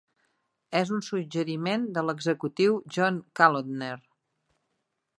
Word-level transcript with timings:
És 0.79 0.91
una 0.95 1.05
suggeriment 1.07 1.85
de 1.97 2.05
l'executiu 2.09 2.81
John 2.97 3.23
Kalodner. 3.41 3.95